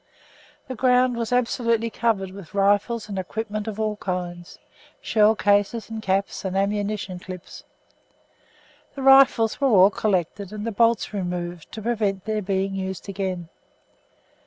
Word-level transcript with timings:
The 0.67 0.73
ground 0.73 1.15
was 1.15 1.31
absolutely 1.31 1.91
covered 1.91 2.31
with 2.31 2.55
rifles 2.55 3.07
and 3.07 3.19
equipment 3.19 3.67
of 3.67 3.79
all 3.79 3.97
kinds, 3.97 4.57
shell 4.99 5.35
cases 5.35 5.91
and 5.91 6.01
caps, 6.01 6.43
and 6.43 6.57
ammunition 6.57 7.19
clips. 7.19 7.63
The 8.95 9.03
rifles 9.03 9.61
were 9.61 9.67
all 9.69 9.91
collected 9.91 10.51
and 10.51 10.65
the 10.65 10.71
bolts 10.71 11.13
removed 11.13 11.71
to 11.73 11.83
prevent 11.83 12.25
their 12.25 12.41
being 12.41 12.73
used 12.73 13.09
again. 13.09 13.49